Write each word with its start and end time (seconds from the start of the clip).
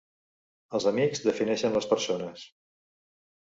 Els 0.79 0.87
amics 0.91 1.21
defineixen 1.27 1.77
les 1.77 1.89
persones. 1.93 2.47